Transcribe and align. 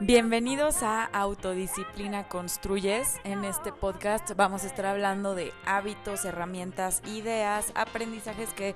Bienvenidos 0.00 0.82
a 0.82 1.04
Autodisciplina 1.06 2.28
Construyes. 2.28 3.14
En 3.24 3.46
este 3.46 3.72
podcast 3.72 4.30
vamos 4.36 4.62
a 4.62 4.66
estar 4.66 4.84
hablando 4.84 5.34
de 5.34 5.54
hábitos, 5.64 6.26
herramientas, 6.26 7.00
ideas, 7.06 7.72
aprendizajes 7.74 8.50
que 8.52 8.74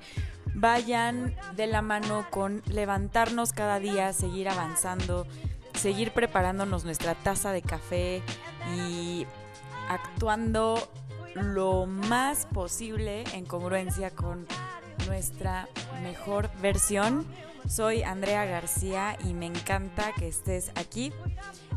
vayan 0.55 1.35
de 1.55 1.67
la 1.67 1.83
mano 1.83 2.25
con 2.31 2.63
levantarnos 2.65 3.53
cada 3.53 3.79
día, 3.79 4.13
seguir 4.13 4.49
avanzando, 4.49 5.27
seguir 5.75 6.11
preparándonos 6.11 6.85
nuestra 6.85 7.13
taza 7.13 7.51
de 7.51 7.61
café 7.61 8.23
y 8.75 9.27
actuando 9.89 10.89
lo 11.35 11.85
más 11.85 12.47
posible 12.47 13.25
en 13.35 13.45
congruencia 13.45 14.09
con 14.09 14.47
nuestra 15.07 15.67
mejor 16.03 16.49
versión. 16.61 17.25
Soy 17.67 18.03
Andrea 18.03 18.45
García 18.45 19.17
y 19.23 19.33
me 19.33 19.45
encanta 19.45 20.11
que 20.17 20.27
estés 20.27 20.71
aquí. 20.75 21.13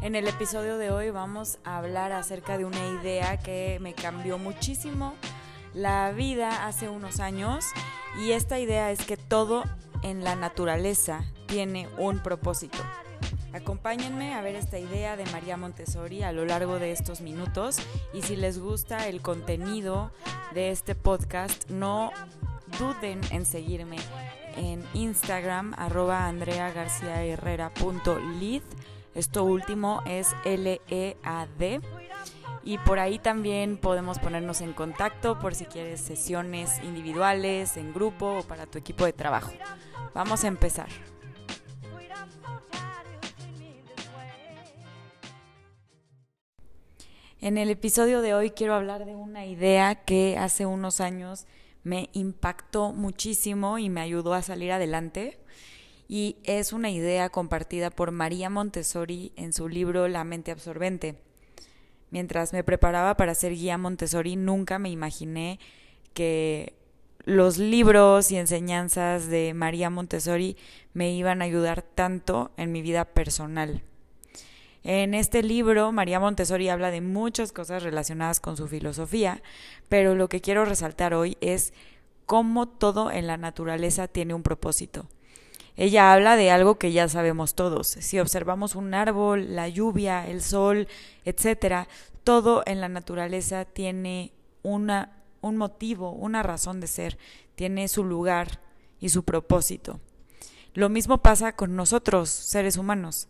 En 0.00 0.14
el 0.14 0.26
episodio 0.28 0.78
de 0.78 0.90
hoy 0.90 1.10
vamos 1.10 1.58
a 1.64 1.78
hablar 1.78 2.12
acerca 2.12 2.58
de 2.58 2.64
una 2.64 2.86
idea 3.00 3.38
que 3.38 3.78
me 3.80 3.94
cambió 3.94 4.38
muchísimo 4.38 5.14
la 5.74 6.12
vida 6.12 6.66
hace 6.66 6.88
unos 6.88 7.20
años 7.20 7.64
y 8.18 8.30
esta 8.30 8.58
idea 8.58 8.90
es 8.92 9.04
que 9.04 9.16
todo 9.16 9.64
en 10.02 10.22
la 10.22 10.36
naturaleza 10.36 11.24
tiene 11.46 11.88
un 11.98 12.20
propósito. 12.20 12.78
Acompáñenme 13.52 14.34
a 14.34 14.42
ver 14.42 14.56
esta 14.56 14.78
idea 14.78 15.16
de 15.16 15.26
María 15.26 15.56
Montessori 15.56 16.22
a 16.22 16.32
lo 16.32 16.44
largo 16.44 16.78
de 16.78 16.92
estos 16.92 17.20
minutos 17.20 17.78
y 18.12 18.22
si 18.22 18.36
les 18.36 18.58
gusta 18.58 19.08
el 19.08 19.20
contenido 19.20 20.10
de 20.54 20.70
este 20.70 20.94
podcast, 20.94 21.70
no 21.70 22.10
duden 22.78 23.20
en 23.30 23.46
seguirme 23.46 23.96
en 24.56 24.84
Instagram 24.94 25.74
arroba 25.76 26.26
andreagarciaherrera.lid. 26.26 28.62
Esto 29.14 29.44
último 29.44 30.02
es 30.06 30.34
L-E-A-D. 30.44 31.80
Y 32.66 32.78
por 32.78 32.98
ahí 32.98 33.18
también 33.18 33.76
podemos 33.76 34.18
ponernos 34.18 34.62
en 34.62 34.72
contacto 34.72 35.38
por 35.38 35.54
si 35.54 35.66
quieres 35.66 36.00
sesiones 36.00 36.82
individuales, 36.82 37.76
en 37.76 37.92
grupo 37.92 38.38
o 38.38 38.42
para 38.42 38.64
tu 38.66 38.78
equipo 38.78 39.04
de 39.04 39.12
trabajo. 39.12 39.52
Vamos 40.14 40.44
a 40.44 40.48
empezar. 40.48 40.88
En 47.40 47.58
el 47.58 47.68
episodio 47.68 48.22
de 48.22 48.32
hoy 48.32 48.52
quiero 48.52 48.74
hablar 48.74 49.04
de 49.04 49.14
una 49.14 49.44
idea 49.44 49.96
que 49.96 50.38
hace 50.38 50.64
unos 50.64 51.02
años 51.02 51.46
me 51.84 52.08
impactó 52.12 52.92
muchísimo 52.92 53.78
y 53.78 53.90
me 53.90 54.00
ayudó 54.00 54.34
a 54.34 54.42
salir 54.42 54.72
adelante. 54.72 55.38
Y 56.08 56.36
es 56.44 56.72
una 56.72 56.90
idea 56.90 57.30
compartida 57.30 57.90
por 57.90 58.10
María 58.10 58.50
Montessori 58.50 59.32
en 59.36 59.52
su 59.52 59.68
libro 59.68 60.08
La 60.08 60.24
mente 60.24 60.50
absorbente. 60.50 61.20
Mientras 62.10 62.52
me 62.52 62.64
preparaba 62.64 63.16
para 63.16 63.34
ser 63.34 63.54
guía 63.54 63.78
Montessori, 63.78 64.36
nunca 64.36 64.78
me 64.78 64.90
imaginé 64.90 65.58
que 66.12 66.74
los 67.24 67.58
libros 67.58 68.30
y 68.30 68.36
enseñanzas 68.36 69.28
de 69.28 69.54
María 69.54 69.90
Montessori 69.90 70.56
me 70.92 71.12
iban 71.14 71.40
a 71.40 71.46
ayudar 71.46 71.82
tanto 71.82 72.52
en 72.56 72.70
mi 72.70 72.82
vida 72.82 73.06
personal. 73.06 73.82
En 74.86 75.14
este 75.14 75.42
libro, 75.42 75.92
María 75.92 76.20
Montessori 76.20 76.68
habla 76.68 76.90
de 76.90 77.00
muchas 77.00 77.52
cosas 77.52 77.82
relacionadas 77.82 78.38
con 78.38 78.58
su 78.58 78.68
filosofía, 78.68 79.42
pero 79.88 80.14
lo 80.14 80.28
que 80.28 80.42
quiero 80.42 80.66
resaltar 80.66 81.14
hoy 81.14 81.38
es 81.40 81.72
cómo 82.26 82.68
todo 82.68 83.10
en 83.10 83.26
la 83.26 83.38
naturaleza 83.38 84.08
tiene 84.08 84.34
un 84.34 84.42
propósito. 84.42 85.06
Ella 85.76 86.12
habla 86.12 86.36
de 86.36 86.50
algo 86.50 86.78
que 86.78 86.92
ya 86.92 87.08
sabemos 87.08 87.54
todos. 87.54 87.88
Si 87.88 88.20
observamos 88.20 88.74
un 88.74 88.92
árbol, 88.92 89.56
la 89.56 89.68
lluvia, 89.70 90.28
el 90.28 90.42
sol, 90.42 90.86
etcétera, 91.24 91.88
todo 92.22 92.62
en 92.66 92.82
la 92.82 92.90
naturaleza 92.90 93.64
tiene 93.64 94.32
una, 94.62 95.12
un 95.40 95.56
motivo, 95.56 96.10
una 96.10 96.42
razón 96.42 96.80
de 96.80 96.88
ser, 96.88 97.16
tiene 97.54 97.88
su 97.88 98.04
lugar 98.04 98.60
y 99.00 99.08
su 99.08 99.22
propósito. 99.22 99.98
Lo 100.74 100.90
mismo 100.90 101.22
pasa 101.22 101.56
con 101.56 101.74
nosotros, 101.74 102.28
seres 102.28 102.76
humanos 102.76 103.28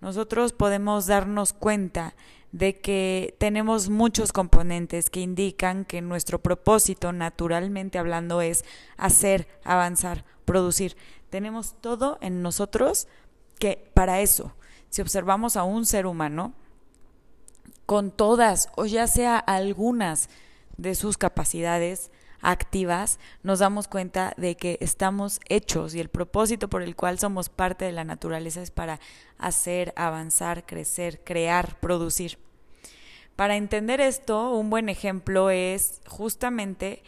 nosotros 0.00 0.52
podemos 0.52 1.06
darnos 1.06 1.52
cuenta 1.52 2.14
de 2.52 2.80
que 2.80 3.34
tenemos 3.38 3.88
muchos 3.88 4.32
componentes 4.32 5.10
que 5.10 5.20
indican 5.20 5.84
que 5.84 6.00
nuestro 6.00 6.40
propósito, 6.40 7.12
naturalmente 7.12 7.98
hablando, 7.98 8.42
es 8.42 8.64
hacer, 8.96 9.48
avanzar, 9.64 10.24
producir. 10.44 10.96
Tenemos 11.30 11.74
todo 11.80 12.16
en 12.20 12.42
nosotros 12.42 13.08
que 13.58 13.90
para 13.92 14.20
eso, 14.20 14.54
si 14.88 15.02
observamos 15.02 15.56
a 15.56 15.64
un 15.64 15.84
ser 15.84 16.06
humano, 16.06 16.54
con 17.86 18.10
todas 18.10 18.68
o 18.76 18.86
ya 18.86 19.06
sea 19.06 19.36
algunas 19.36 20.28
de 20.76 20.94
sus 20.94 21.18
capacidades, 21.18 22.10
activas, 22.40 23.18
nos 23.42 23.58
damos 23.58 23.88
cuenta 23.88 24.34
de 24.36 24.56
que 24.56 24.78
estamos 24.80 25.40
hechos 25.48 25.94
y 25.94 26.00
el 26.00 26.08
propósito 26.08 26.68
por 26.68 26.82
el 26.82 26.96
cual 26.96 27.18
somos 27.18 27.48
parte 27.48 27.84
de 27.84 27.92
la 27.92 28.04
naturaleza 28.04 28.62
es 28.62 28.70
para 28.70 29.00
hacer, 29.38 29.92
avanzar, 29.96 30.66
crecer, 30.66 31.20
crear, 31.24 31.78
producir. 31.80 32.38
Para 33.36 33.56
entender 33.56 34.00
esto, 34.00 34.52
un 34.52 34.70
buen 34.70 34.88
ejemplo 34.88 35.50
es 35.50 36.00
justamente 36.06 37.02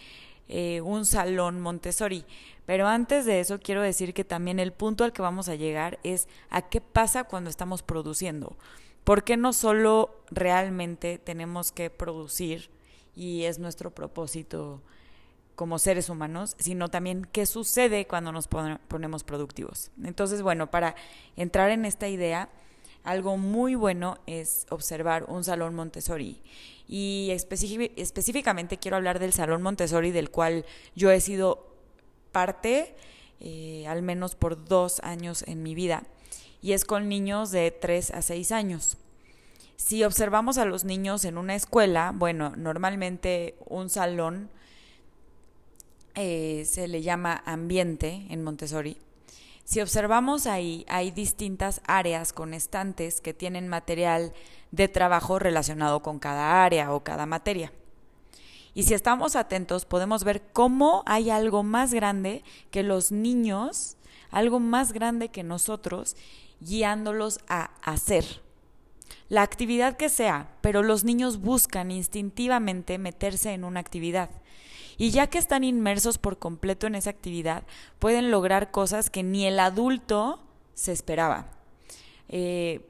eh, 0.48 0.81
un 0.81 1.06
salón 1.06 1.60
Montessori. 1.60 2.25
Pero 2.66 2.88
antes 2.88 3.25
de 3.25 3.38
eso, 3.38 3.60
quiero 3.60 3.81
decir 3.81 4.12
que 4.12 4.25
también 4.25 4.58
el 4.58 4.72
punto 4.72 5.04
al 5.04 5.12
que 5.12 5.22
vamos 5.22 5.48
a 5.48 5.54
llegar 5.54 6.00
es 6.03 6.28
a 6.50 6.62
qué 6.62 6.81
pasa 6.81 7.25
cuando 7.25 7.48
estamos 7.48 7.82
produciendo. 7.82 8.56
¿Por 9.04 9.22
qué 9.22 9.37
no 9.37 9.53
solo 9.53 10.16
realmente 10.31 11.19
tenemos 11.19 11.70
que 11.70 11.91
producir 11.91 12.70
y 13.14 13.44
es 13.44 13.60
nuestro 13.60 13.93
propósito 13.93 14.82
como 15.56 15.78
seres 15.78 16.11
humanos, 16.11 16.55
sino 16.59 16.89
también 16.89 17.27
qué 17.33 17.47
sucede 17.47 18.06
cuando 18.06 18.31
nos 18.31 18.47
ponemos 18.47 19.25
productivos. 19.25 19.91
Entonces, 20.05 20.43
bueno, 20.43 20.71
para 20.71 20.94
entrar 21.34 21.71
en 21.71 21.87
esta 21.87 22.09
idea, 22.09 22.50
algo 23.03 23.37
muy 23.39 23.75
bueno 23.75 24.19
es 24.27 24.67
observar 24.69 25.25
un 25.28 25.44
salón 25.44 25.75
Montessori. 25.75 26.43
Y 26.87 27.31
específicamente 27.31 28.77
quiero 28.77 28.99
hablar 28.99 29.19
del 29.19 29.33
salón 29.33 29.62
Montessori 29.62 30.12
del 30.12 30.31
cual 30.31 30.67
yo 30.94 31.11
he 31.11 31.21
sido 31.21 31.75
parte, 32.33 32.94
eh, 33.41 33.87
al 33.88 34.03
menos 34.03 34.34
por 34.34 34.65
dos 34.65 35.00
años 35.00 35.43
en 35.49 35.62
mi 35.62 35.75
vida, 35.75 36.05
y 36.61 36.73
es 36.73 36.84
con 36.84 37.09
niños 37.09 37.50
de 37.50 37.71
tres 37.71 38.11
a 38.11 38.23
seis 38.23 38.53
años. 38.53 38.99
Si 39.77 40.05
observamos 40.05 40.59
a 40.59 40.65
los 40.65 40.84
niños 40.84 41.25
en 41.25 41.38
una 41.38 41.55
escuela, 41.55 42.12
bueno, 42.15 42.53
normalmente 42.56 43.56
un 43.67 43.88
salón 43.88 44.50
eh, 46.16 46.65
se 46.66 46.88
le 46.88 47.03
llama 47.03 47.43
ambiente 47.47 48.27
en 48.31 48.43
Montessori. 48.43 48.97
Si 49.65 49.81
observamos 49.81 50.47
ahí, 50.47 50.87
hay 50.88 51.10
distintas 51.10 51.81
áreas 51.87 52.32
con 52.32 52.54
estantes 52.54 53.21
que 53.21 53.34
tienen 53.34 53.69
material 53.69 54.32
de 54.71 54.88
trabajo 54.88 55.38
relacionado 55.38 56.03
con 56.03 56.19
cada 56.19 56.65
área 56.65 56.93
o 56.93 57.05
cada 57.05 57.26
materia. 57.26 57.72
Y 58.75 58.84
si 58.84 58.94
estamos 58.94 59.37
atentos, 59.37 59.84
podemos 59.84 60.22
ver 60.22 60.43
cómo 60.53 61.03
hay 61.06 61.31
algo 61.31 61.62
más 61.62 61.93
grande 61.93 62.44
que 62.71 62.82
los 62.82 63.12
niños, 63.12 63.97
algo 64.31 64.60
más 64.60 64.93
grande 64.93 65.28
que 65.31 65.43
nosotros, 65.43 66.16
guiándolos 66.60 67.41
a 67.49 67.71
hacer. 67.82 68.43
La 69.28 69.43
actividad 69.43 69.97
que 69.97 70.09
sea, 70.09 70.49
pero 70.60 70.82
los 70.82 71.05
niños 71.05 71.41
buscan 71.41 71.91
instintivamente 71.91 72.99
meterse 72.99 73.53
en 73.53 73.65
una 73.65 73.81
actividad. 73.81 74.31
Y 74.99 75.11
ya 75.11 75.27
que 75.27 75.39
están 75.39 75.65
inmersos 75.65 76.19
por 76.19 76.39
completo 76.39 76.87
en 76.87 76.95
esa 76.95 77.11
actividad, 77.11 77.65
pueden 77.99 78.31
lograr 78.31 78.71
cosas 78.71 79.11
que 79.11 79.23
ni 79.23 79.47
el 79.47 79.59
adulto 79.61 80.41
se 80.75 80.93
esperaba. 80.93 81.49
Eh, 82.29 82.81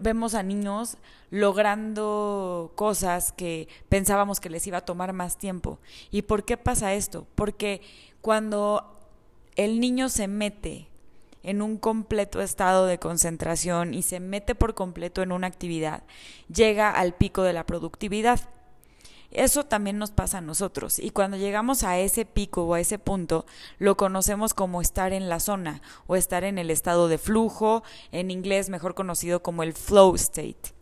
vemos 0.00 0.34
a 0.34 0.42
niños 0.42 0.96
logrando 1.30 2.72
cosas 2.74 3.32
que 3.32 3.68
pensábamos 3.88 4.40
que 4.40 4.50
les 4.50 4.66
iba 4.66 4.78
a 4.78 4.84
tomar 4.84 5.12
más 5.12 5.38
tiempo. 5.38 5.78
¿Y 6.10 6.22
por 6.22 6.44
qué 6.44 6.56
pasa 6.56 6.94
esto? 6.94 7.26
Porque 7.34 7.82
cuando 8.20 8.98
el 9.56 9.80
niño 9.80 10.08
se 10.08 10.28
mete 10.28 10.88
en 11.42 11.62
un 11.62 11.78
completo 11.78 12.40
estado 12.40 12.86
de 12.86 12.98
concentración 12.98 13.94
y 13.94 14.02
se 14.02 14.20
mete 14.20 14.54
por 14.54 14.74
completo 14.74 15.22
en 15.22 15.32
una 15.32 15.46
actividad, 15.46 16.02
llega 16.52 16.90
al 16.90 17.14
pico 17.14 17.42
de 17.42 17.52
la 17.52 17.64
productividad. 17.64 18.40
Eso 19.30 19.64
también 19.64 19.98
nos 19.98 20.10
pasa 20.10 20.38
a 20.38 20.42
nosotros 20.42 20.98
y 20.98 21.10
cuando 21.10 21.36
llegamos 21.36 21.82
a 21.82 21.98
ese 21.98 22.24
pico 22.24 22.64
o 22.64 22.74
a 22.74 22.80
ese 22.80 22.98
punto 22.98 23.44
lo 23.78 23.96
conocemos 23.96 24.54
como 24.54 24.80
estar 24.80 25.12
en 25.12 25.28
la 25.28 25.38
zona 25.38 25.82
o 26.06 26.16
estar 26.16 26.44
en 26.44 26.56
el 26.56 26.70
estado 26.70 27.08
de 27.08 27.18
flujo, 27.18 27.82
en 28.10 28.30
inglés 28.30 28.70
mejor 28.70 28.94
conocido 28.94 29.42
como 29.42 29.62
el 29.62 29.74
flow 29.74 30.14
state. 30.14 30.72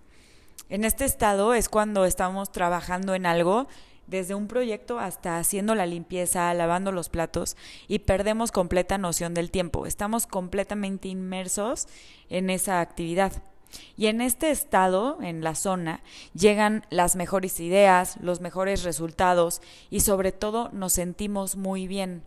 En 0.69 0.84
este 0.84 1.04
estado 1.04 1.54
es 1.54 1.69
cuando 1.69 2.04
estamos 2.04 2.52
trabajando 2.52 3.14
en 3.14 3.26
algo 3.26 3.66
desde 4.06 4.37
un 4.37 4.46
proyecto 4.46 5.00
hasta 5.00 5.38
haciendo 5.38 5.75
la 5.75 5.87
limpieza, 5.87 6.54
lavando 6.54 6.92
los 6.92 7.08
platos 7.08 7.56
y 7.88 8.00
perdemos 8.00 8.52
completa 8.52 8.99
noción 8.99 9.34
del 9.34 9.50
tiempo. 9.50 9.87
Estamos 9.87 10.28
completamente 10.28 11.08
inmersos 11.08 11.88
en 12.28 12.50
esa 12.50 12.81
actividad. 12.81 13.32
Y 13.96 14.06
en 14.06 14.20
este 14.20 14.50
estado, 14.50 15.18
en 15.22 15.42
la 15.42 15.54
zona, 15.54 16.00
llegan 16.34 16.86
las 16.90 17.16
mejores 17.16 17.60
ideas, 17.60 18.16
los 18.20 18.40
mejores 18.40 18.82
resultados 18.82 19.60
y 19.90 20.00
sobre 20.00 20.32
todo 20.32 20.70
nos 20.72 20.92
sentimos 20.92 21.56
muy 21.56 21.86
bien. 21.86 22.22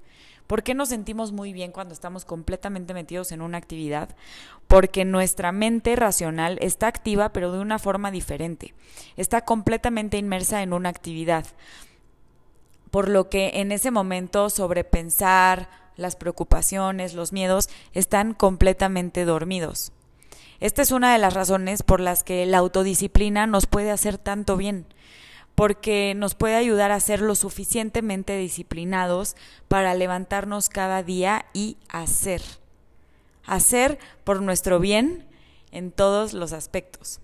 ¿Por 0.49 0.63
qué 0.63 0.73
nos 0.73 0.89
sentimos 0.89 1.31
muy 1.31 1.53
bien 1.53 1.71
cuando 1.71 1.93
estamos 1.93 2.25
completamente 2.25 2.95
metidos 2.95 3.31
en 3.31 3.41
una 3.41 3.59
actividad? 3.59 4.09
Porque 4.67 5.05
nuestra 5.05 5.51
mente 5.51 5.95
racional 5.95 6.57
está 6.59 6.87
activa 6.87 7.29
pero 7.29 7.51
de 7.51 7.59
una 7.59 7.77
forma 7.77 8.09
diferente. 8.09 8.73
Está 9.15 9.41
completamente 9.41 10.17
inmersa 10.17 10.63
en 10.63 10.73
una 10.73 10.89
actividad. 10.89 11.45
Por 12.89 13.09
lo 13.09 13.29
que 13.29 13.61
en 13.61 13.71
ese 13.71 13.91
momento 13.91 14.49
sobrepensar, 14.49 15.69
las 15.95 16.15
preocupaciones, 16.15 17.13
los 17.13 17.31
miedos 17.31 17.69
están 17.93 18.33
completamente 18.33 19.25
dormidos. 19.25 19.91
Esta 20.59 20.81
es 20.81 20.91
una 20.91 21.13
de 21.13 21.19
las 21.19 21.33
razones 21.33 21.83
por 21.83 22.01
las 22.01 22.23
que 22.23 22.45
la 22.45 22.57
autodisciplina 22.57 23.47
nos 23.47 23.65
puede 23.65 23.91
hacer 23.91 24.17
tanto 24.17 24.57
bien, 24.57 24.85
porque 25.55 26.13
nos 26.17 26.35
puede 26.35 26.55
ayudar 26.55 26.91
a 26.91 26.99
ser 26.99 27.21
lo 27.21 27.35
suficientemente 27.35 28.37
disciplinados 28.37 29.37
para 29.69 29.93
levantarnos 29.93 30.67
cada 30.67 31.01
día 31.01 31.45
y 31.53 31.77
hacer. 31.87 32.41
Hacer 33.45 33.99
por 34.25 34.41
nuestro 34.41 34.79
bien 34.79 35.25
en 35.71 35.91
todos 35.91 36.33
los 36.33 36.51
aspectos. 36.51 37.21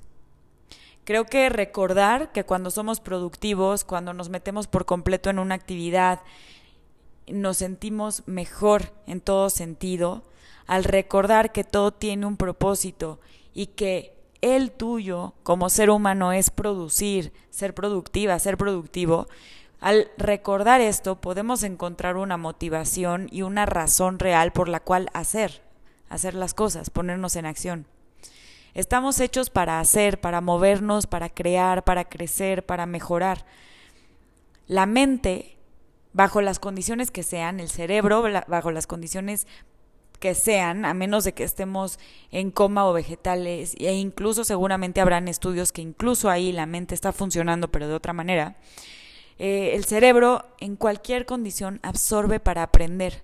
Creo 1.03 1.25
que 1.25 1.49
recordar 1.49 2.31
que 2.31 2.45
cuando 2.45 2.71
somos 2.71 2.99
productivos, 2.99 3.83
cuando 3.83 4.13
nos 4.13 4.29
metemos 4.29 4.67
por 4.67 4.85
completo 4.85 5.29
en 5.29 5.39
una 5.39 5.55
actividad, 5.55 6.21
nos 7.27 7.57
sentimos 7.57 8.23
mejor 8.27 8.93
en 9.07 9.19
todo 9.21 9.49
sentido, 9.49 10.23
al 10.67 10.83
recordar 10.83 11.51
que 11.51 11.63
todo 11.63 11.91
tiene 11.91 12.25
un 12.25 12.37
propósito 12.37 13.19
y 13.53 13.67
que 13.67 14.15
el 14.41 14.71
tuyo 14.71 15.33
como 15.43 15.69
ser 15.69 15.89
humano 15.89 16.31
es 16.31 16.49
producir, 16.49 17.33
ser 17.49 17.73
productiva, 17.73 18.37
ser 18.39 18.57
productivo, 18.57 19.27
al 19.79 20.09
recordar 20.17 20.81
esto 20.81 21.21
podemos 21.21 21.63
encontrar 21.63 22.17
una 22.17 22.37
motivación 22.37 23.27
y 23.31 23.41
una 23.43 23.65
razón 23.65 24.19
real 24.19 24.51
por 24.51 24.69
la 24.69 24.79
cual 24.79 25.09
hacer, 25.13 25.61
hacer 26.09 26.33
las 26.33 26.53
cosas, 26.53 26.89
ponernos 26.89 27.35
en 27.35 27.45
acción. 27.45 27.85
Estamos 28.73 29.19
hechos 29.19 29.49
para 29.49 29.79
hacer, 29.79 30.19
para 30.19 30.41
movernos, 30.41 31.07
para 31.07 31.29
crear, 31.29 31.83
para 31.83 32.05
crecer, 32.05 32.65
para 32.65 32.85
mejorar. 32.85 33.45
La 34.67 34.85
mente, 34.85 35.57
bajo 36.13 36.41
las 36.41 36.59
condiciones 36.59 37.09
que 37.09 37.23
sean, 37.23 37.59
el 37.59 37.69
cerebro, 37.69 38.23
bajo 38.47 38.71
las 38.71 38.87
condiciones 38.87 39.47
que 40.25 40.33
sean, 40.33 40.85
a 40.85 40.95
menos 40.95 41.23
de 41.23 41.35
que 41.35 41.43
estemos 41.43 41.99
en 42.31 42.49
coma 42.49 42.89
o 42.89 42.93
vegetales, 42.93 43.75
e 43.77 43.93
incluso 43.93 44.43
seguramente 44.43 44.99
habrán 44.99 45.27
estudios 45.27 45.71
que 45.71 45.83
incluso 45.83 46.31
ahí 46.31 46.51
la 46.51 46.65
mente 46.65 46.95
está 46.95 47.11
funcionando, 47.13 47.67
pero 47.67 47.87
de 47.87 47.93
otra 47.93 48.11
manera, 48.11 48.55
eh, 49.37 49.73
el 49.75 49.85
cerebro 49.85 50.43
en 50.59 50.77
cualquier 50.77 51.27
condición 51.27 51.79
absorbe 51.83 52.39
para 52.39 52.63
aprender. 52.63 53.21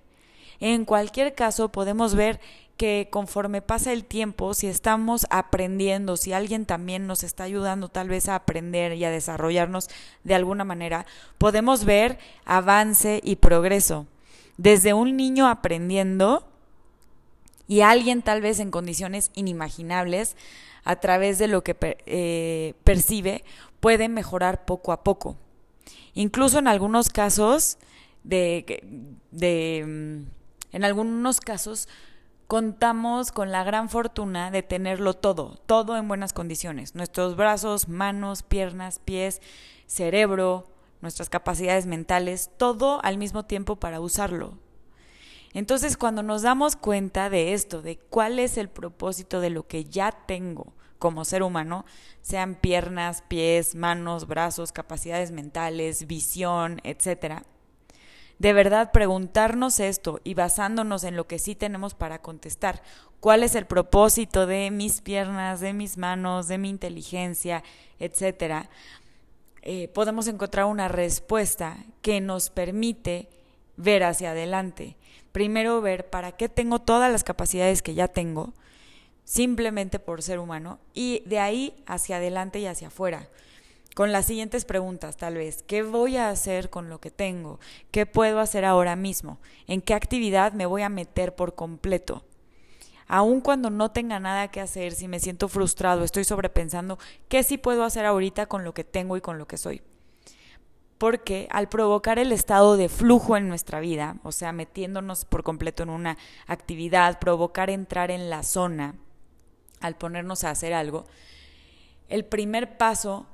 En 0.60 0.84
cualquier 0.84 1.34
caso, 1.34 1.70
podemos 1.70 2.14
ver 2.14 2.38
que 2.76 3.08
conforme 3.10 3.62
pasa 3.62 3.92
el 3.92 4.04
tiempo, 4.04 4.54
si 4.54 4.68
estamos 4.68 5.26
aprendiendo, 5.28 6.16
si 6.16 6.32
alguien 6.32 6.66
también 6.66 7.08
nos 7.08 7.24
está 7.24 7.42
ayudando 7.42 7.88
tal 7.88 8.08
vez 8.10 8.28
a 8.28 8.36
aprender 8.36 8.92
y 8.92 9.04
a 9.04 9.10
desarrollarnos 9.10 9.88
de 10.22 10.36
alguna 10.36 10.62
manera, 10.62 11.04
podemos 11.38 11.84
ver 11.84 12.20
avance 12.44 13.20
y 13.24 13.34
progreso. 13.34 14.06
Desde 14.56 14.94
un 14.94 15.16
niño 15.16 15.48
aprendiendo 15.48 16.46
y 17.68 17.80
alguien 17.80 18.22
tal 18.22 18.40
vez 18.40 18.60
en 18.60 18.70
condiciones 18.70 19.30
inimaginables, 19.34 20.36
a 20.84 20.96
través 20.96 21.38
de 21.38 21.48
lo 21.48 21.62
que 21.62 21.76
eh, 21.80 22.74
percibe, 22.84 23.44
puede 23.80 24.08
mejorar 24.08 24.64
poco 24.64 24.92
a 24.92 25.04
poco. 25.04 25.36
Incluso 26.14 26.58
en 26.58 26.68
algunos 26.68 27.08
casos, 27.08 27.78
de, 28.24 28.82
de, 29.30 29.84
mm, 29.86 30.76
en 30.76 30.84
algunos 30.84 31.40
casos, 31.40 31.88
contamos 32.46 33.32
con 33.32 33.50
la 33.50 33.64
gran 33.64 33.88
fortuna 33.88 34.50
de 34.50 34.62
tenerlo 34.62 35.14
todo, 35.14 35.58
todo 35.66 35.96
en 35.96 36.08
buenas 36.08 36.32
condiciones. 36.32 36.94
Nuestros 36.94 37.36
brazos, 37.36 37.88
manos, 37.88 38.42
piernas, 38.42 38.98
pies, 38.98 39.40
cerebro, 39.86 40.68
nuestras 41.00 41.30
capacidades 41.30 41.86
mentales, 41.86 42.50
todo 42.58 43.00
al 43.04 43.18
mismo 43.18 43.44
tiempo 43.44 43.76
para 43.76 44.00
usarlo. 44.00 44.58
Entonces, 45.54 45.96
cuando 45.96 46.22
nos 46.22 46.42
damos 46.42 46.76
cuenta 46.76 47.28
de 47.28 47.52
esto, 47.52 47.82
de 47.82 47.98
cuál 47.98 48.38
es 48.38 48.56
el 48.56 48.68
propósito 48.68 49.40
de 49.40 49.50
lo 49.50 49.66
que 49.66 49.84
ya 49.84 50.12
tengo 50.26 50.72
como 50.98 51.24
ser 51.24 51.42
humano, 51.42 51.84
sean 52.22 52.54
piernas, 52.54 53.22
pies, 53.26 53.74
manos, 53.74 54.26
brazos, 54.28 54.72
capacidades 54.72 55.32
mentales, 55.32 56.06
visión, 56.06 56.80
etcétera, 56.84 57.42
de 58.38 58.52
verdad 58.52 58.92
preguntarnos 58.92 59.78
esto 59.80 60.20
y 60.24 60.34
basándonos 60.34 61.04
en 61.04 61.16
lo 61.16 61.26
que 61.26 61.38
sí 61.38 61.54
tenemos 61.54 61.94
para 61.94 62.22
contestar, 62.22 62.82
cuál 63.20 63.42
es 63.42 63.54
el 63.54 63.66
propósito 63.66 64.46
de 64.46 64.70
mis 64.70 65.00
piernas, 65.00 65.60
de 65.60 65.72
mis 65.72 65.98
manos, 65.98 66.48
de 66.48 66.58
mi 66.58 66.68
inteligencia, 66.70 67.62
etcétera, 67.98 68.70
eh, 69.62 69.88
podemos 69.88 70.26
encontrar 70.26 70.66
una 70.66 70.88
respuesta 70.88 71.76
que 72.00 72.20
nos 72.20 72.50
permite 72.50 73.28
ver 73.76 74.02
hacia 74.02 74.32
adelante 74.32 74.96
primero 75.32 75.80
ver 75.80 76.08
para 76.08 76.32
qué 76.32 76.48
tengo 76.48 76.78
todas 76.78 77.10
las 77.10 77.24
capacidades 77.24 77.82
que 77.82 77.94
ya 77.94 78.08
tengo, 78.08 78.52
simplemente 79.24 79.98
por 79.98 80.22
ser 80.22 80.38
humano, 80.38 80.78
y 80.94 81.22
de 81.26 81.38
ahí 81.38 81.74
hacia 81.86 82.16
adelante 82.16 82.60
y 82.60 82.66
hacia 82.66 82.88
afuera. 82.88 83.28
Con 83.94 84.10
las 84.10 84.26
siguientes 84.26 84.64
preguntas, 84.64 85.16
tal 85.18 85.34
vez, 85.34 85.62
¿qué 85.64 85.82
voy 85.82 86.16
a 86.16 86.30
hacer 86.30 86.70
con 86.70 86.88
lo 86.88 86.98
que 87.00 87.10
tengo? 87.10 87.60
¿Qué 87.90 88.06
puedo 88.06 88.40
hacer 88.40 88.64
ahora 88.64 88.96
mismo? 88.96 89.38
¿En 89.66 89.82
qué 89.82 89.92
actividad 89.92 90.52
me 90.54 90.64
voy 90.64 90.82
a 90.82 90.88
meter 90.88 91.34
por 91.34 91.54
completo? 91.54 92.24
Aun 93.06 93.42
cuando 93.42 93.68
no 93.68 93.90
tenga 93.90 94.18
nada 94.18 94.48
que 94.48 94.62
hacer, 94.62 94.92
si 94.92 95.08
me 95.08 95.20
siento 95.20 95.48
frustrado, 95.48 96.04
estoy 96.04 96.24
sobrepensando, 96.24 96.98
¿qué 97.28 97.42
sí 97.42 97.58
puedo 97.58 97.84
hacer 97.84 98.06
ahorita 98.06 98.46
con 98.46 98.64
lo 98.64 98.72
que 98.72 98.84
tengo 98.84 99.18
y 99.18 99.20
con 99.20 99.38
lo 99.38 99.46
que 99.46 99.58
soy? 99.58 99.82
Porque 101.02 101.48
al 101.50 101.68
provocar 101.68 102.20
el 102.20 102.30
estado 102.30 102.76
de 102.76 102.88
flujo 102.88 103.36
en 103.36 103.48
nuestra 103.48 103.80
vida, 103.80 104.18
o 104.22 104.30
sea, 104.30 104.52
metiéndonos 104.52 105.24
por 105.24 105.42
completo 105.42 105.82
en 105.82 105.90
una 105.90 106.16
actividad, 106.46 107.18
provocar 107.18 107.70
entrar 107.70 108.12
en 108.12 108.30
la 108.30 108.44
zona, 108.44 108.94
al 109.80 109.96
ponernos 109.96 110.44
a 110.44 110.50
hacer 110.50 110.72
algo, 110.72 111.04
el 112.08 112.24
primer 112.24 112.78
paso 112.78 113.26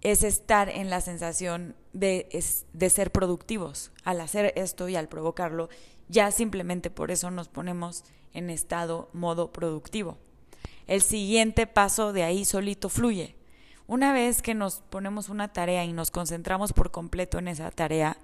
es 0.00 0.24
estar 0.24 0.68
en 0.68 0.90
la 0.90 1.00
sensación 1.00 1.76
de, 1.92 2.26
ser 2.90 3.12
productivos. 3.12 3.92
Al 4.02 4.20
hacer 4.20 4.52
esto 4.56 4.88
y 4.88 4.96
al 4.96 5.08
provocarlo, 5.08 5.68
ya 6.08 6.32
simplemente 6.32 6.90
por 6.90 7.12
eso 7.12 7.30
nos 7.30 7.46
ponemos 7.46 8.02
en 8.34 8.50
estado 8.50 9.10
modo 9.12 9.52
productivo. 9.52 10.18
El 10.88 11.02
siguiente 11.02 11.68
paso 11.68 12.12
de 12.12 12.24
ahí 12.24 12.44
solito 12.44 12.88
fluye. 12.88 13.36
Una 13.90 14.12
vez 14.12 14.40
que 14.40 14.54
nos 14.54 14.82
ponemos 14.88 15.30
una 15.30 15.48
tarea 15.48 15.84
y 15.84 15.92
nos 15.92 16.12
concentramos 16.12 16.72
por 16.72 16.92
completo 16.92 17.40
en 17.40 17.48
esa 17.48 17.72
tarea, 17.72 18.18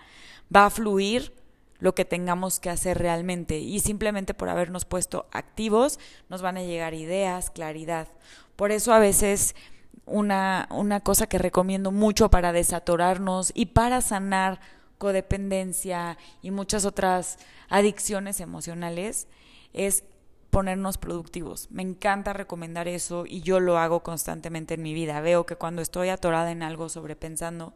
va 0.54 0.66
a 0.66 0.70
fluir 0.70 1.35
lo 1.80 1.92
que 1.92 2.04
tengamos 2.04 2.61
que 2.61 2.70
hacer 2.70 2.99
realmente 2.99 3.58
y 3.58 3.80
simplemente 3.80 4.32
por 4.32 4.49
habernos 4.49 4.85
puesto 4.85 5.26
activos 5.32 5.99
nos 6.28 6.40
van 6.40 6.56
a 6.56 6.62
llegar 6.62 6.94
ideas, 6.94 7.50
claridad. 7.50 8.06
Por 8.54 8.70
eso 8.70 8.92
a 8.92 9.00
veces 9.00 9.56
una, 10.04 10.68
una 10.70 11.00
cosa 11.00 11.26
que 11.26 11.37
recomiendo 11.37 11.90
mucho 11.90 12.30
para 12.30 12.52
desatorarnos 12.52 13.50
y 13.52 13.66
para 13.66 14.02
sanar 14.02 14.61
codependencia 14.99 16.16
y 16.42 16.52
muchas 16.52 16.85
otras 16.85 17.40
adicciones 17.68 18.38
emocionales 18.38 19.26
es 19.73 20.04
ponernos 20.50 20.98
productivos. 20.98 21.68
Me 21.70 21.82
encanta 21.82 22.32
recomendar 22.32 22.88
eso 22.88 23.24
y 23.26 23.40
yo 23.42 23.60
lo 23.60 23.78
hago 23.78 24.02
constantemente 24.02 24.74
en 24.74 24.82
mi 24.82 24.94
vida. 24.94 25.20
Veo 25.20 25.46
que 25.46 25.56
cuando 25.56 25.82
estoy 25.82 26.08
atorada 26.08 26.50
en 26.50 26.62
algo 26.62 26.88
sobrepensando, 26.88 27.74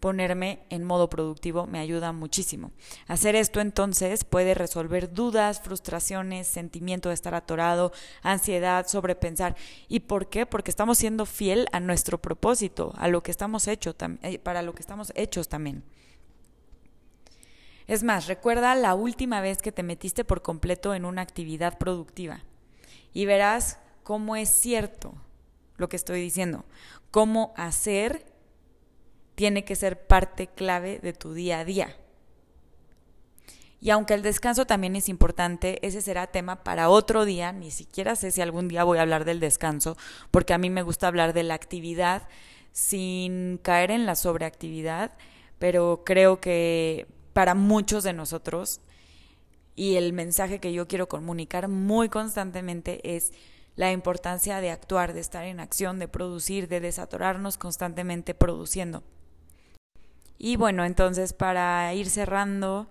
ponerme 0.00 0.60
en 0.70 0.82
modo 0.82 1.08
productivo 1.08 1.66
me 1.66 1.78
ayuda 1.78 2.12
muchísimo. 2.12 2.72
Hacer 3.06 3.36
esto 3.36 3.60
entonces 3.60 4.24
puede 4.24 4.54
resolver 4.54 5.12
dudas, 5.12 5.60
frustraciones, 5.60 6.48
sentimiento 6.48 7.10
de 7.10 7.14
estar 7.14 7.34
atorado, 7.34 7.92
ansiedad, 8.22 8.88
sobrepensar. 8.88 9.56
¿Y 9.88 10.00
por 10.00 10.28
qué? 10.28 10.46
Porque 10.46 10.70
estamos 10.70 10.98
siendo 10.98 11.26
fiel 11.26 11.66
a 11.72 11.80
nuestro 11.80 12.18
propósito, 12.18 12.94
a 12.96 13.08
lo 13.08 13.22
que 13.22 13.30
estamos 13.30 13.68
hechos, 13.68 13.94
eh, 14.22 14.38
para 14.38 14.62
lo 14.62 14.74
que 14.74 14.80
estamos 14.80 15.12
hechos 15.14 15.48
también. 15.48 15.84
Es 17.90 18.04
más, 18.04 18.28
recuerda 18.28 18.76
la 18.76 18.94
última 18.94 19.40
vez 19.40 19.58
que 19.58 19.72
te 19.72 19.82
metiste 19.82 20.24
por 20.24 20.42
completo 20.42 20.94
en 20.94 21.04
una 21.04 21.22
actividad 21.22 21.76
productiva 21.76 22.44
y 23.12 23.26
verás 23.26 23.80
cómo 24.04 24.36
es 24.36 24.48
cierto 24.48 25.12
lo 25.76 25.88
que 25.88 25.96
estoy 25.96 26.20
diciendo, 26.20 26.64
cómo 27.10 27.52
hacer 27.56 28.24
tiene 29.34 29.64
que 29.64 29.74
ser 29.74 30.06
parte 30.06 30.46
clave 30.46 31.00
de 31.00 31.12
tu 31.12 31.34
día 31.34 31.58
a 31.58 31.64
día. 31.64 31.96
Y 33.80 33.90
aunque 33.90 34.14
el 34.14 34.22
descanso 34.22 34.66
también 34.68 34.94
es 34.94 35.08
importante, 35.08 35.84
ese 35.84 36.00
será 36.00 36.28
tema 36.28 36.62
para 36.62 36.90
otro 36.90 37.24
día. 37.24 37.50
Ni 37.50 37.72
siquiera 37.72 38.14
sé 38.14 38.30
si 38.30 38.40
algún 38.40 38.68
día 38.68 38.84
voy 38.84 38.98
a 38.98 39.02
hablar 39.02 39.24
del 39.24 39.40
descanso, 39.40 39.96
porque 40.30 40.54
a 40.54 40.58
mí 40.58 40.70
me 40.70 40.82
gusta 40.82 41.08
hablar 41.08 41.32
de 41.32 41.42
la 41.42 41.54
actividad 41.54 42.28
sin 42.70 43.58
caer 43.58 43.90
en 43.90 44.06
la 44.06 44.14
sobreactividad, 44.14 45.10
pero 45.58 46.04
creo 46.04 46.40
que 46.40 47.08
para 47.32 47.54
muchos 47.54 48.04
de 48.04 48.12
nosotros, 48.12 48.80
y 49.76 49.96
el 49.96 50.12
mensaje 50.12 50.58
que 50.58 50.72
yo 50.72 50.88
quiero 50.88 51.08
comunicar 51.08 51.68
muy 51.68 52.08
constantemente 52.08 53.16
es 53.16 53.32
la 53.76 53.92
importancia 53.92 54.60
de 54.60 54.70
actuar, 54.70 55.14
de 55.14 55.20
estar 55.20 55.44
en 55.44 55.60
acción, 55.60 55.98
de 55.98 56.08
producir, 56.08 56.68
de 56.68 56.80
desatorarnos 56.80 57.56
constantemente 57.56 58.34
produciendo. 58.34 59.02
Y 60.38 60.56
bueno, 60.56 60.84
entonces 60.84 61.32
para 61.32 61.92
ir 61.94 62.10
cerrando, 62.10 62.88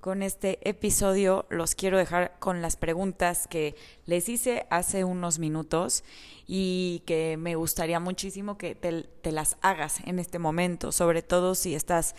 con 0.00 0.22
este 0.22 0.58
episodio 0.68 1.46
los 1.50 1.74
quiero 1.74 1.98
dejar 1.98 2.36
con 2.38 2.62
las 2.62 2.76
preguntas 2.76 3.48
que 3.48 3.74
les 4.06 4.28
hice 4.28 4.66
hace 4.70 5.04
unos 5.04 5.38
minutos 5.38 6.04
y 6.46 7.02
que 7.04 7.36
me 7.36 7.56
gustaría 7.56 7.98
muchísimo 7.98 8.56
que 8.56 8.74
te, 8.74 9.32
las 9.32 9.56
hagas 9.60 10.00
en 10.06 10.18
este 10.18 10.38
momento, 10.38 10.92
sobre 10.92 11.22
todo 11.22 11.54
si 11.54 11.74
estás 11.74 12.14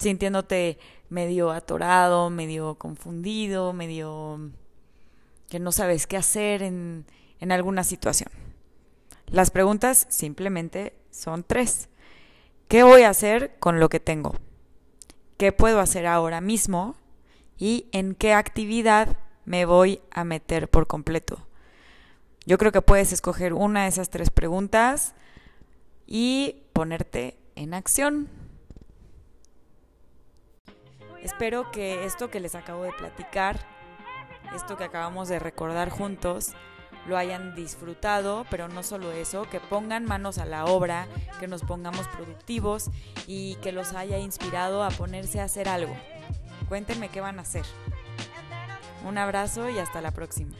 sintiéndote 0.00 0.78
medio 1.08 1.52
atorado, 1.52 2.30
medio 2.30 2.74
confundido, 2.74 3.72
medio 3.72 4.50
que 5.48 5.60
no 5.60 5.70
sabes 5.70 6.08
qué 6.08 6.16
hacer 6.16 6.62
en, 6.62 7.06
en 7.38 7.52
alguna 7.52 7.84
situación. 7.84 8.30
Las 9.26 9.52
preguntas 9.52 10.06
simplemente 10.10 10.94
son 11.12 11.44
tres. 11.44 11.88
¿Qué 12.66 12.82
voy 12.82 13.02
a 13.02 13.10
hacer 13.10 13.56
con 13.60 13.78
lo 13.78 13.88
que 13.88 14.00
tengo? 14.00 14.34
¿Qué 15.36 15.52
puedo 15.52 15.78
hacer 15.78 16.06
ahora 16.06 16.40
mismo 16.40 16.96
y 17.60 17.86
en 17.92 18.14
qué 18.14 18.32
actividad 18.32 19.16
me 19.44 19.64
voy 19.64 20.00
a 20.10 20.24
meter 20.24 20.68
por 20.68 20.86
completo. 20.86 21.46
Yo 22.46 22.56
creo 22.56 22.72
que 22.72 22.82
puedes 22.82 23.12
escoger 23.12 23.52
una 23.52 23.82
de 23.82 23.88
esas 23.88 24.10
tres 24.10 24.30
preguntas 24.30 25.14
y 26.06 26.62
ponerte 26.72 27.36
en 27.54 27.74
acción. 27.74 28.28
Espero 31.22 31.70
que 31.70 32.04
esto 32.04 32.30
que 32.30 32.40
les 32.40 32.54
acabo 32.54 32.82
de 32.84 32.92
platicar, 32.92 33.60
esto 34.54 34.76
que 34.76 34.84
acabamos 34.84 35.28
de 35.28 35.38
recordar 35.38 35.90
juntos, 35.90 36.54
lo 37.06 37.16
hayan 37.16 37.54
disfrutado, 37.54 38.46
pero 38.50 38.68
no 38.68 38.82
solo 38.82 39.12
eso, 39.12 39.48
que 39.48 39.60
pongan 39.60 40.04
manos 40.04 40.38
a 40.38 40.44
la 40.44 40.64
obra, 40.64 41.06
que 41.38 41.48
nos 41.48 41.62
pongamos 41.62 42.06
productivos 42.08 42.90
y 43.26 43.56
que 43.56 43.72
los 43.72 43.94
haya 43.94 44.18
inspirado 44.18 44.82
a 44.82 44.90
ponerse 44.90 45.40
a 45.40 45.44
hacer 45.44 45.68
algo. 45.68 45.94
Cuéntenme 46.68 47.08
qué 47.08 47.20
van 47.20 47.38
a 47.38 47.42
hacer. 47.42 47.64
Un 49.04 49.18
abrazo 49.18 49.70
y 49.70 49.78
hasta 49.78 50.00
la 50.00 50.10
próxima. 50.10 50.54